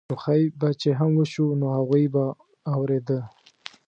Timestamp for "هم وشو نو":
0.99-1.67